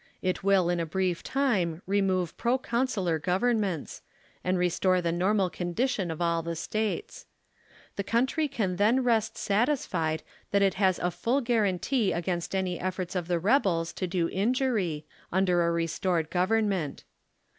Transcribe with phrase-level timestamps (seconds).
[0.23, 4.01] It will in a brief time remove pro consular governments,
[4.43, 7.27] and restore the normal condition of all the States.
[7.97, 12.79] The coun try can then rest satisfied that it has a full guaranty against any
[12.79, 17.03] efforts of the rebels to do injury, under a restored government.